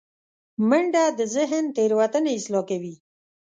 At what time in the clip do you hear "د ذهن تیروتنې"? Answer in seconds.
1.19-2.31